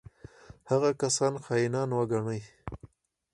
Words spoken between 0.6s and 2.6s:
هغه کسان خاینان وګڼي.